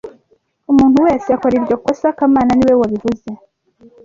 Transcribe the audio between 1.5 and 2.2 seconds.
iryo kosa